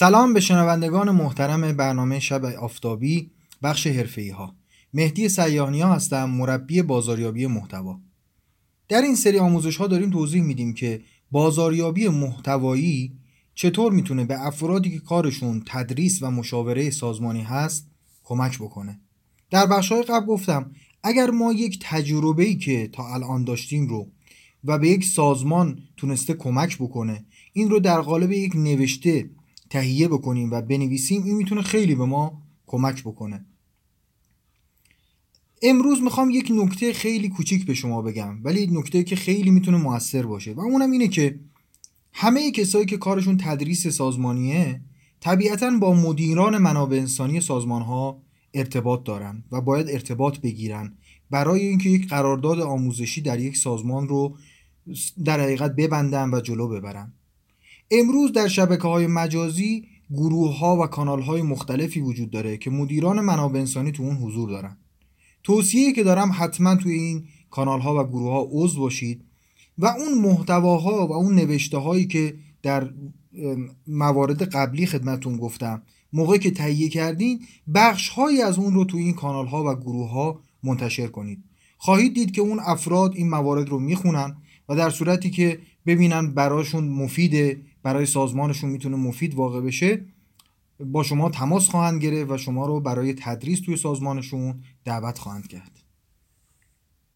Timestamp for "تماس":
91.30-91.68